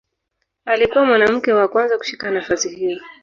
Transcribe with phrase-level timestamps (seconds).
[0.65, 2.99] Alikuwa mwanamke wa kwanza kushika nafasi hiyo.